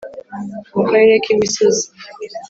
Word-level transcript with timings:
Mu 0.75 0.83
karere 0.89 1.13
k 1.23 1.25
imisozi 1.33 1.85